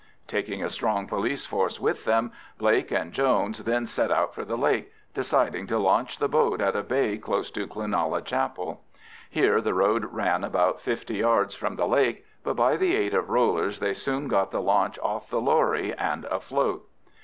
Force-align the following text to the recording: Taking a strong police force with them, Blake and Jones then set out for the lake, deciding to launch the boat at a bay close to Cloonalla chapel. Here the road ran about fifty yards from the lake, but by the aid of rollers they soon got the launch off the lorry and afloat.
Taking 0.25 0.63
a 0.63 0.69
strong 0.71 1.05
police 1.05 1.45
force 1.45 1.79
with 1.79 2.05
them, 2.05 2.31
Blake 2.57 2.89
and 2.89 3.13
Jones 3.13 3.59
then 3.65 3.85
set 3.85 4.09
out 4.11 4.33
for 4.33 4.43
the 4.43 4.57
lake, 4.57 4.91
deciding 5.13 5.67
to 5.67 5.77
launch 5.77 6.17
the 6.17 6.27
boat 6.27 6.59
at 6.59 6.75
a 6.75 6.81
bay 6.81 7.19
close 7.19 7.51
to 7.51 7.67
Cloonalla 7.67 8.23
chapel. 8.25 8.83
Here 9.29 9.61
the 9.61 9.75
road 9.75 10.05
ran 10.05 10.43
about 10.43 10.81
fifty 10.81 11.17
yards 11.17 11.53
from 11.53 11.75
the 11.75 11.85
lake, 11.87 12.25
but 12.43 12.55
by 12.55 12.77
the 12.77 12.95
aid 12.95 13.13
of 13.13 13.29
rollers 13.29 13.79
they 13.79 13.93
soon 13.93 14.27
got 14.27 14.49
the 14.49 14.59
launch 14.59 14.97
off 15.03 15.29
the 15.29 15.39
lorry 15.39 15.93
and 15.93 16.25
afloat. 16.25 16.89